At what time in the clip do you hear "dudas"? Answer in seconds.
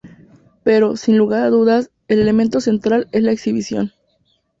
1.51-1.91